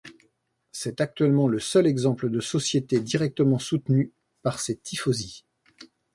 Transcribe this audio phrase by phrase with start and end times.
[0.71, 5.45] C'est actuellement le seul exemple de société directement soutenue par ses tifosi.